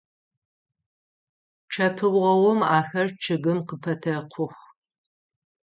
Чъэпыогъум 1.71 2.59
ахэр 2.77 3.07
чъыгым 3.21 3.59
къыпэтэкъух. 3.67 4.53